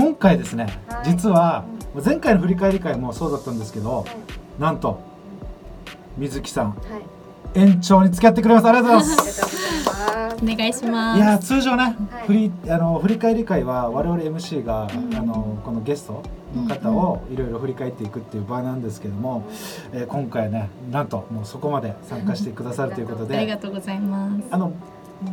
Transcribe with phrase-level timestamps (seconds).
[0.00, 1.10] 今回ですね、はい。
[1.10, 1.66] 実は
[2.02, 4.06] 前回の振り返り会もそうだったんですけど、はい。
[4.58, 4.98] なんと
[6.16, 6.78] 水木さんはい。
[7.58, 9.42] 延長に付き合ってくれますありがとうございます。
[9.42, 11.18] ありがとうございますお願いします。
[11.18, 12.26] いやー通常ね、はい。
[12.26, 15.14] 振りあの振り返り会は我々 MC が、うん。
[15.14, 16.22] あのこのゲスト
[16.56, 19.44] の方をいろいろ振り返っていくっていう場なんですけども、
[19.92, 24.44] えー今回ねなんともうそこまで参加してくださるということありでがとうございます。
[24.50, 24.72] あの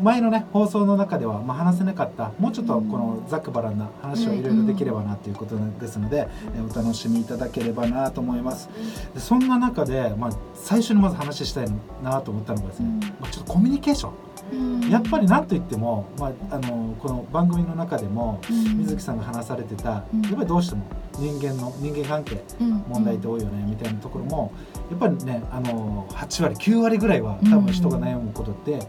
[0.02, 8.70] 前のね放送の中では、まあ、話せなかったもうちょっとこのざっくばらんな話をいろいろできればなということですので、えーお楽しみいただければなと思います。
[9.14, 11.68] でそんな中で、まあ、最初にまず話したい
[12.04, 12.90] なと思ったのがですね、
[13.22, 14.12] まあ、ちょっとコミュニケーション。
[14.52, 14.90] うん。
[14.90, 18.78] やっぱり何と言っても、まあ、あのこの番組の中でもうん。
[18.80, 20.22] 水木さんが話されてた、うん。
[20.24, 20.86] やっぱりどうしても
[21.18, 22.84] 人間の人間関係うん。
[22.90, 24.52] 問題って多いよねみたいなところも
[24.90, 28.80] やっぱりねあの8割9割ぐらいは多分人が悩むことって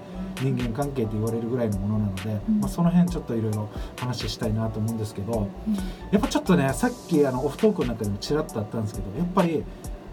[0.40, 2.60] 人間関係って言われるぐらいのものなので、うん。
[2.60, 5.74] まあ、その辺ちょっといろいろ話したいなと思うんですけどうん。
[6.10, 9.64] やっぱちょっとねさっきあのオフトークの中でもちらっとあったんですけどやっぱり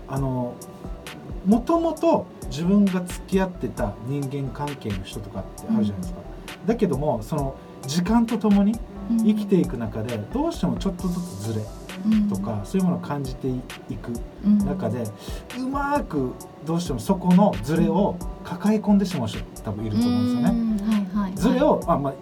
[0.08, 0.56] あの
[1.46, 6.20] もともと自分が付き合ってた人間関係の人とかってあるじゃないですか。
[6.66, 7.56] だけどもその
[7.86, 8.74] 時間とともに
[9.12, 9.18] うん。
[9.24, 11.62] 生きていく中でどうしてもちょっとずつずれ
[12.30, 13.52] とかそういうものを感じてい
[13.96, 14.12] く
[14.44, 14.58] うん。
[14.60, 15.04] 中で
[15.60, 16.34] うまく
[16.66, 20.50] どうしてもそこのズレを抱え込んでしまう人多分いると思うんですよね。
[20.52, 22.14] うんはいはいズレをあ、まあ、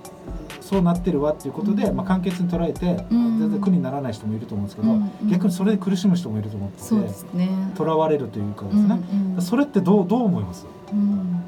[0.62, 3.40] そうなってるわっていうことで、まあ、簡潔に捉えてうん。
[3.40, 4.96] 全然苦にならない人もいると思うんですけど、
[5.30, 6.82] 逆にそれで苦しむ人もいると思って。
[6.82, 9.00] てとらわれるというかですね、
[9.40, 10.66] それってどうどう思います？
[10.94, 11.44] うん。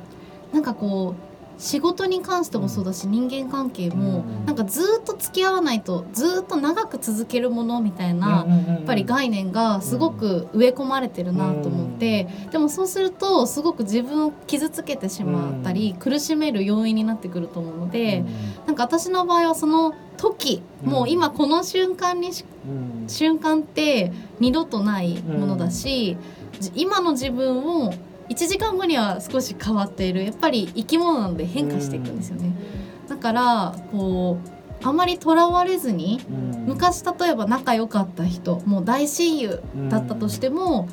[0.51, 18.23] なんかこう仕事に関してもそうだし、人間関係も、うんなんかずっと付き合わないとずっと長く続けるものみたいな、ややっぱり概念がすごく植え込まれてるなと思って、でもそうするとすごく自分を傷つけてしまったり、苦しめる要因になってくると思うので、
[18.65, 20.91] なんか私の場合はその時、うん。
[20.91, 22.31] もう今この瞬間に
[23.07, 26.17] 瞬間って二度とないものだし、
[26.59, 27.93] じ今の自分を
[28.29, 32.53] 1時間後には少し変わっているやっぱり生き物なので変化していくんですよね。
[33.07, 40.89] だからこうあまりとらわれずにうん昔例えば仲良かった人もう大親友だったとしても、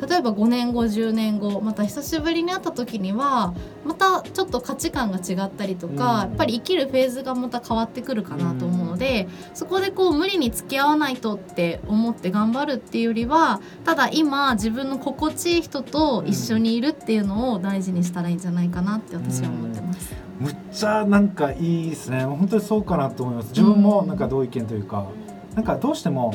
[0.00, 6.20] 例えば5年後10年後また久しぶりに会った時にはまたちょっと価値観が違ったりとか、うん。
[6.20, 20.14] やっぱり生きるフェーズがまた変わってくるかなと思うので、そこでこう無理に付き合わないとって思って頑張るっていうよりはただ今自分の心地いい人と一緒にいるっていうのを大事にしたらいいんじゃないかなって私は思ってます。
[20.38, 22.24] むっちゃなんかいいですね。
[22.24, 23.48] 本当にそうかなと思います。
[23.50, 25.06] 自分もなんか同意見というか、
[25.54, 26.34] なんかどうしても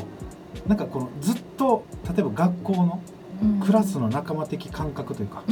[0.67, 3.20] なんかこのずっと例えば学校のうん
[3.63, 5.43] クラスの仲間的感覚というか、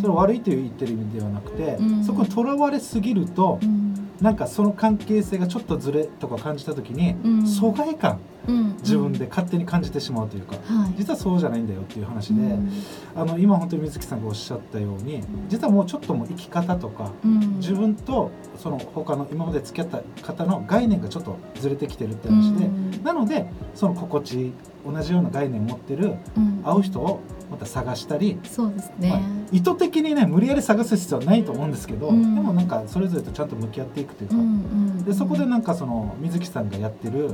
[0.00, 2.04] それを悪いと言ってる意味ではなくて、うん。
[2.04, 3.94] そこにとらわれすぎると、うん。
[4.20, 7.46] なんかその関係性がちょっとずれとか感じた時に、うん。
[7.46, 8.12] 疎外感。
[8.12, 8.18] うん
[8.82, 10.94] 自分で勝手に感じてしまうというか、はい。
[10.96, 12.70] 実はそうじゃないんだよっていう話で、うん。
[13.14, 17.56] あの今本当に水木さんがおっしゃったように実はもうちょっともう生き方とか、うん。
[17.58, 23.02] 自分とその他の今まで付き合った方の概念がちょっとずれてきてるって話で、うん。
[23.02, 24.52] なのでその心地
[24.84, 26.62] 同じような概念を持ってるうん。
[26.64, 29.22] 会う人をまた探したり、そうですまあね。
[29.52, 32.34] 意図的にね無理やり探す必要はないと思うんですけど、うん。
[32.34, 37.30] でもなんかそれぞれとちゃんと向き合っていくというか、うんうんでそこでなんかその水木さんがやってる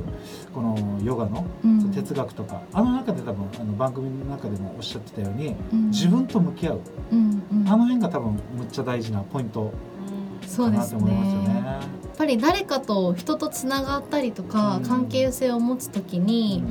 [0.53, 1.45] このヨガの
[1.93, 5.89] 哲学とか、あの中で多分あの番組の中でもおっしゃってたようにうん。
[5.89, 6.79] 自分と向き合う。
[7.11, 7.67] うんうん。
[7.67, 9.71] あの辺が多分むっちゃ大事なポイント
[10.55, 11.47] かなと思いますよね。
[11.47, 11.65] ね。
[11.65, 14.83] やっぱり誰かと人とつながったりとか、うん。
[14.83, 16.63] 関係性を持つときに、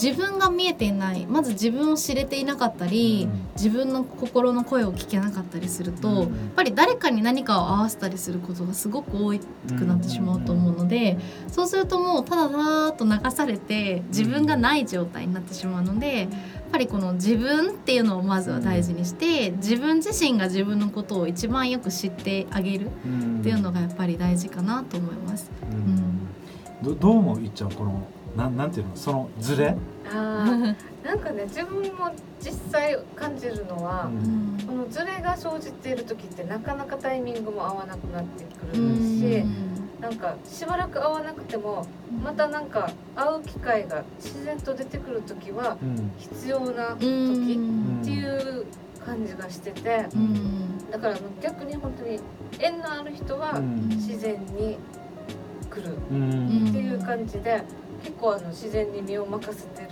[0.00, 3.46] 自分が見えていないまず自分を知れていなかったり、うん。
[3.54, 6.16] 自分の心の声を聞けなかったりすると、うん。
[6.18, 9.30] やっぱり誰かに何かを合わせたりすることがすごく多
[9.76, 11.18] くなってしまうと思うので、
[11.48, 16.28] そうするともうただだーっと流されて自分がない状態になってしまうのでやっ
[16.70, 23.40] ぱりこの自分っていうのをまずは大事にして自分自身が自分のことを一番よく知ってあげるうん。
[23.40, 25.50] っていうのがやっぱり大事かなと思います。
[25.72, 26.28] うん。
[26.82, 27.40] どどう思う？
[27.40, 29.74] いっちゃんこのなんなんていうのそのズレ、
[30.04, 32.10] あーなんかね自分も
[32.40, 34.46] 実際感じるのは、うん。
[34.66, 38.96] このズレが生じている時ってなかなかタイミングも合わなくなってくるうん。
[38.96, 39.44] し、
[40.00, 41.86] なんかしばらく会わなくても
[42.22, 46.12] またなんか会う機会が自然と出てくる時はうん。
[46.18, 48.00] 必要なう時ん。
[48.02, 48.66] っていう
[49.04, 50.90] 感じがしててうん。
[50.90, 52.20] だから逆に本当に
[52.58, 53.88] 縁のある人はうん。
[53.88, 54.76] 自然に
[55.70, 56.68] 来るうん。
[56.68, 57.62] っていう感じで
[58.06, 59.88] 結構あの自然に身を任せてる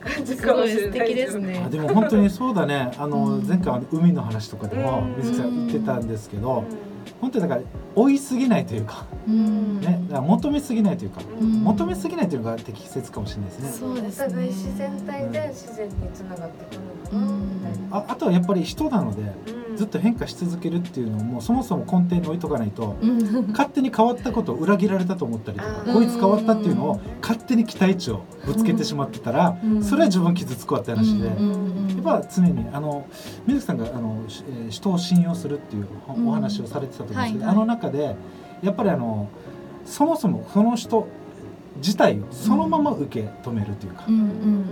[0.00, 1.62] 感 じすかもごい素しれない敵ですね。
[1.66, 1.68] あ。
[1.68, 2.92] でも本当にそうだね。
[2.96, 3.46] あのうん。
[3.46, 5.24] 前回あの海の話とかでもうん。
[5.24, 6.62] 水木さん言ってたんですけど、
[7.20, 7.62] 本当にだから
[7.96, 9.80] 追いすぎないというか,、うん。
[9.80, 11.48] ね、だから求めすぎないというか、うん。
[11.64, 13.68] 求めすぎないというのが適切かもしれないですね。
[13.70, 14.26] そうですね。
[14.26, 17.96] お互い自然体で自然につながっていくのかなみたいな。
[17.96, 19.51] ああとはやっぱり人なのでうん
[19.82, 23.48] ずっと変化し続けるっていうのをもうそもそも根底に置いとかないとうん。
[23.48, 29.82] 勝手に変わったことを裏切られたと思ったりとかこいつ変わったっていうのを勝手に期待値をぶつけてしまってたらうん。
[29.82, 31.26] それは自分傷つくわって話で。
[31.26, 33.06] やっぱ常にあの
[33.46, 34.24] 水木さんがあの、
[34.70, 35.88] 人を信用するっていう
[36.26, 38.16] お話をされてたと思うんですけど、あの中で
[38.62, 39.28] やっぱりあの
[39.84, 41.06] そもそもその人
[41.76, 44.04] 自体をそのまま受け止めるというか、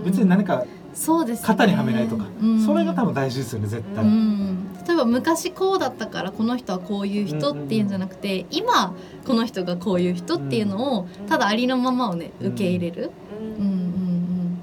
[0.05, 1.47] 別に何かそうですね。
[1.47, 2.65] 型にはめないとか、うん。
[2.65, 4.03] それが多分大事ですよね絶対。
[4.03, 8.95] うん例えば昔こうだったからこの人はこういう人っていうんじゃなくて、今
[9.25, 13.47] この人がこういう人っていうのをただありのままをねうん受け入れる、うん。
[13.47, 14.57] うんうんうん、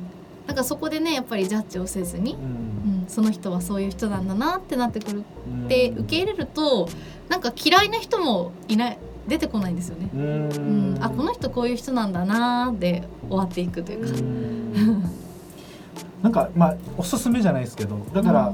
[0.46, 2.40] なんかそこでねやっぱりジャッジをせずに、うん。
[2.40, 6.88] うん、その人はそういう人なんだなってなってくるうんって受け入れると
[7.28, 8.98] なんか嫌いな人もいない
[9.28, 10.08] 出てこないんですよね。
[10.14, 10.94] ううん。
[10.94, 14.18] ん、あこの人こういう人なんだなーで終わっていくというか。
[14.18, 15.04] うん。
[16.22, 18.52] なんかまあおすすめじゃないですけどだから、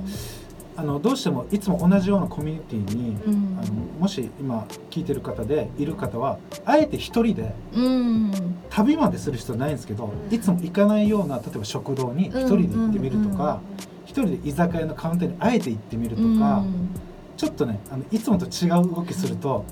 [0.77, 3.59] あのどうしてもいつも同じようなコミュニティに、うん。
[3.61, 8.33] あのもし今聞いてる方でいる方はあえて一人でうん。
[8.71, 13.61] 旅までする必要ないんですけどいつも行かないような例えば食堂に一人で行ってみるとか
[14.05, 16.65] 一人で居酒屋のカウンターにあえて行ってみるとか
[17.37, 19.65] ちょっとねあのいつもと違う動きすると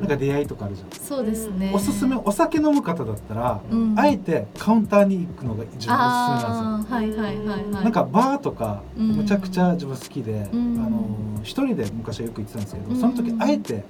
[0.00, 0.90] なんか出会いとかあるじゃん。
[0.90, 1.70] そうですね。
[1.74, 6.96] おすすめお酒飲む方だったら、うんあえてカウンターに行くのが自分おすすめなんですよ。
[6.96, 7.84] はいはいはいはい。
[7.84, 11.06] なんかバーとかうんむちゃくちゃ自分好きで、うんあの
[11.42, 13.84] 一人で昔はよく行ってたんですけど、うんその時あえて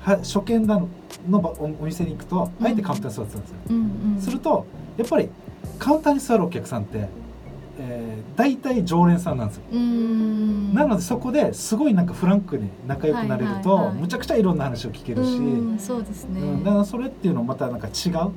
[0.00, 0.88] は初見だの
[1.28, 3.56] のばおお店に行くとあえてカウンターに座ってたんですよ。
[3.70, 4.66] うんうん、すると
[4.98, 5.30] やっぱり
[5.78, 7.08] カウンターに座るお客さんって、
[7.78, 9.62] えー、大体常連さんなんですよ。
[10.74, 16.40] なのでそこですごいなんかフランクに仲良くなれると、むちゃくちゃいろんな話を聞けるし、うんそうですね。
[16.40, 17.92] うんだからそれっていうのまたなんか違う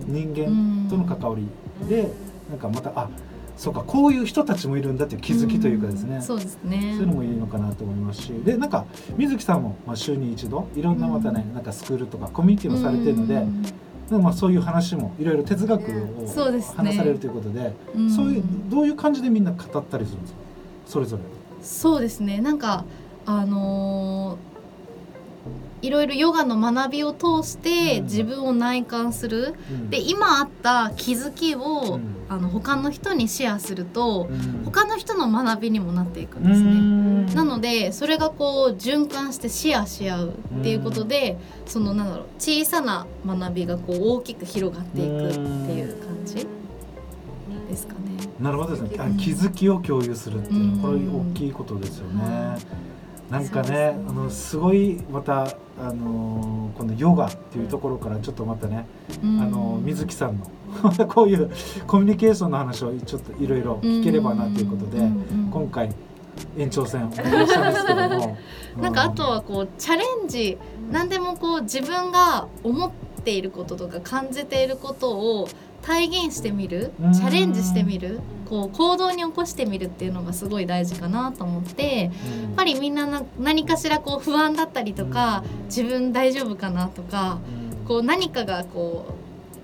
[0.05, 1.47] 人間との関わり
[1.87, 2.09] で、
[2.49, 3.09] なんかまたあ
[3.57, 6.93] そうかこういう人たちもいるんだっていう気づきというかですね、んそうですね。
[6.97, 8.33] そういうのもいいのかなと思いますし。
[8.45, 8.85] でなんか
[9.17, 13.61] 水木さんもまあ週に一度いろんなまたね、なんかスクールとかコミュニティもされてるので、うん。
[13.61, 13.69] で
[14.09, 16.27] まあ、そういう話もいろいろ哲学を
[16.75, 20.39] 話されるということで、んそういうどういう感じでみんな語ったりするんですか？
[20.87, 21.23] それぞれ。
[21.61, 22.39] そうですね。
[22.39, 22.85] なんか
[23.25, 24.46] あのー
[25.81, 36.67] いろいろヨガの学びを通してうん自分を内観する、うんで今あった気づきを、うんあの他の人にシェアすると、うん他の人の学びにもなっていくんうですね。
[36.71, 46.35] んなのでそれがこう循環してシェアし合うっていうことで、そのなんだろう小さな学びがこう大きく広がっていくっていう感じ
[47.69, 47.99] ですかね。
[48.41, 48.89] なるほどですね。
[49.17, 52.57] 気づきを共有するっていうの、これうん大きいことですよねは。
[53.29, 53.99] なんかねね。
[54.07, 55.43] あのすごいまた
[55.79, 58.85] あのこのヨガっていうところからちょっとまたね、
[59.23, 59.41] うん。
[59.41, 60.45] あの水木さんの
[61.07, 61.51] こういう
[61.85, 65.89] コミュニケーションの話をちょっといろいろ聞ければなということで、うんうん今回
[66.55, 68.37] 延長戦をお願いしたんですけども、
[68.79, 70.57] なんかあとはこうチャレンジ
[70.91, 72.91] 何でもこう自分が思っ
[73.23, 75.47] ていることとか感じていることを
[75.81, 76.91] 体現してみる？
[77.01, 77.13] うん。
[77.13, 78.19] チャレンジしてみる？
[78.45, 82.13] こう行動に起こしてみるっていうのがすごい大事かなと思ってやっ
[82.49, 87.39] うんぱりみんなな何かしらこう不安だったりとか自分大丈夫かなとか
[87.81, 87.85] うん。
[87.85, 89.13] こう何かがこう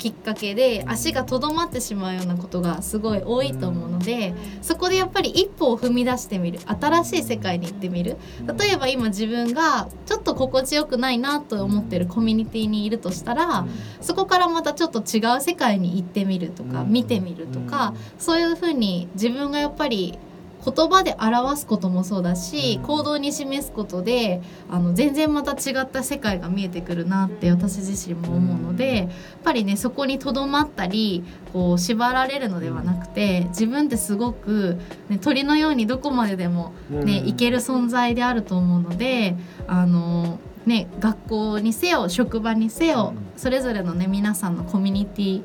[0.03, 6.59] きっかけで足がとどまってしまうようなことがすごい多いと思うのでそこでやっぱり一歩を踏み出してみる。
[6.65, 8.17] 新しい世界に行ってみる。
[8.59, 13.65] 例えば今自分がちょっと心地よくないなと思ってるコミュニティにいるとしたら
[14.01, 20.19] そこからまたちょっと違う世界に行ってみるとかうん見てみるとかそういうふうに自分がやっぱり
[20.63, 22.83] 言葉で表すこともそうだしうん。
[22.83, 29.07] 行動に示すことであの全然また違った世界が見えてくるなって私自身も思うのでやっ
[29.43, 34.79] ぱりねそこにとどまったりこう縛られるのではなくて自分ってすごく、
[35.09, 37.27] ね、鳥のようにどこまででもね、うん。
[37.27, 39.35] いける存在であると思うので
[39.67, 43.39] あの、ね、学校にせよ職場にせよ、うん。
[43.39, 45.43] それぞれのね皆さんのコミュニティ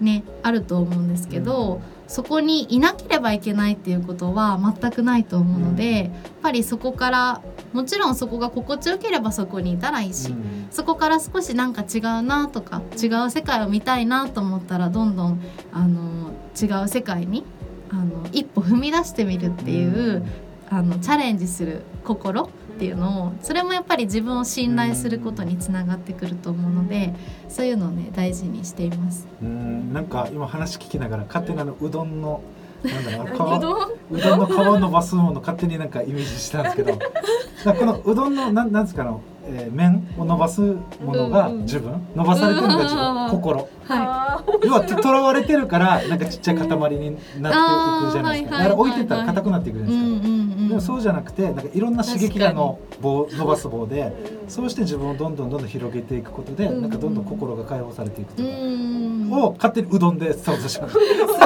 [0.00, 5.94] ねあると思うんですけど、そこにいなければいけないっていうことは全くないと思うので、うん。
[5.96, 6.10] やっ
[6.42, 7.42] ぱりそこから
[7.72, 10.68] もちろんそこが心地よければそこにいたらいいし、うん。
[10.70, 15.40] そこから少しなんか違うなとか違う世界を見たいなと思ったらどんどん
[15.72, 17.44] あの違う世界に
[17.90, 20.24] あの一歩踏み出してみるっていう、
[20.68, 27.14] あのチャレンジする心っていうのをそれもやっぱり自分を信頼することにつながってくると思うので
[27.48, 29.26] そういうのをね大事にしています。
[29.42, 32.40] うんなんか今話聞きながら勝手にあのうどんの
[32.82, 33.28] なんだろうう
[34.18, 34.38] 皮うどん？
[34.40, 36.92] の皮を伸ばすもの勝手になんかイメージしたんですけど
[37.78, 40.76] このうどんのなんなんですかあのえー面を伸ばすも
[41.14, 43.58] のがうんうん自分、伸ばされてるのが自うん分心。
[43.60, 49.90] はあ要はとらわれてるからなんかちっちゃい塊になっていくじゃないですか、置いてったら硬くなっていくじゃい。
[49.90, 50.33] ないですか、うんうん
[50.74, 56.82] もそうじゃなくてなんかいろんな刺激がの棒伸ばす棒でーそうして自分をどんどんどんどん広げていくことで、うん。
[56.82, 59.32] なんかどんどん心が解放されていくとうか、ん。
[59.32, 60.92] を勝手にうどんで想像します。
[60.94, 60.98] す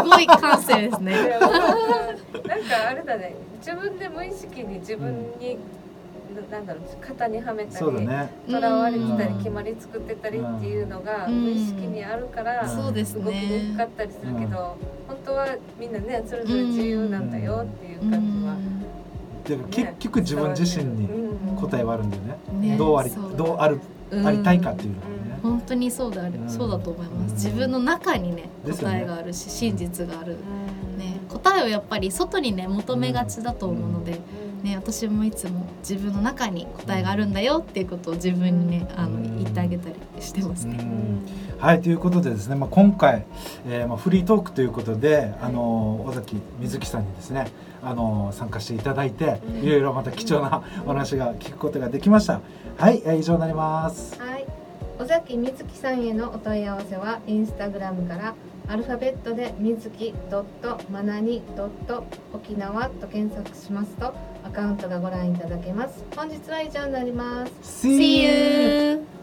[0.03, 1.13] ごい感性ですね。
[1.15, 3.35] なんかあれだね。
[3.59, 5.59] 自分で無意識に自分に、
[6.51, 7.85] ななんだろう型にはめたり。
[7.85, 11.45] とらわれてたりうん決まり作ってたりっていうのがうん。
[11.45, 13.91] 無意識にあるからうんそうです動きにくかね。
[13.93, 15.47] ったりするけど、本当は
[15.79, 18.17] みんなねそれぞれ自由なんだよっていう感じ
[18.47, 18.57] は、
[19.49, 21.09] でも結局自分自身に
[21.57, 22.39] 答えはあるんだよね。
[22.71, 25.39] ねどうありどうあるうんありたいかっていうのがね。
[25.43, 27.31] 本当にそうである、うんそうだと思います。
[27.31, 30.37] うん自分の中にね答えがあるし真実がある。
[30.93, 34.21] うんね答えをやっぱり外にね求めがちだと思うので。
[34.59, 40.77] うんね、私もいつも自分の中に答えがあるんだよっていうことを自分にねあのうん言ってあげたりしてますうね。
[40.77, 41.21] ん
[41.59, 43.25] はいということでですね、まあ、今回、
[43.67, 47.49] えーまあ、フリートークということで、あの尾崎瑞希さんにですね、
[47.83, 52.41] あの参加していただいてうんいろいろまた貴重なお話が聞くことができました。
[52.77, 54.21] はい、えー以上になります。
[54.21, 54.47] はい。
[55.01, 58.35] 尾崎美月さんへのお問い合わせはインスタグラムから
[58.69, 66.05] アルファベットでみずきドットマナニドット沖縄と検索しますとアカウントがご覧いただけます。
[66.15, 67.87] 本日は以上になります。
[67.89, 69.18] See See you!